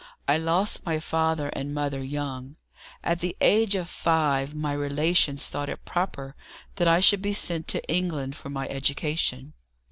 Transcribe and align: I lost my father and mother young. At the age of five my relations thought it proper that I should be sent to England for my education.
I 0.27 0.35
lost 0.39 0.83
my 0.83 0.97
father 0.97 1.49
and 1.49 1.75
mother 1.75 2.03
young. 2.03 2.55
At 3.03 3.19
the 3.19 3.37
age 3.39 3.75
of 3.75 3.87
five 3.87 4.55
my 4.55 4.73
relations 4.73 5.47
thought 5.47 5.69
it 5.69 5.85
proper 5.85 6.35
that 6.77 6.87
I 6.87 6.99
should 7.01 7.21
be 7.21 7.33
sent 7.33 7.67
to 7.67 7.87
England 7.87 8.35
for 8.35 8.49
my 8.49 8.67
education. 8.67 9.53